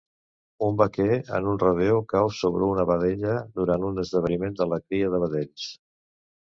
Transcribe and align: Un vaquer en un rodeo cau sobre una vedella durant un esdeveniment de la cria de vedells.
Un 0.67 0.79
vaquer 0.81 1.17
en 1.39 1.49
un 1.51 1.59
rodeo 1.65 1.99
cau 2.15 2.31
sobre 2.39 2.71
una 2.71 2.87
vedella 2.93 3.37
durant 3.61 3.89
un 3.93 4.05
esdeveniment 4.07 4.61
de 4.63 4.71
la 4.75 4.85
cria 4.89 5.15
de 5.15 5.23
vedells. 5.29 5.71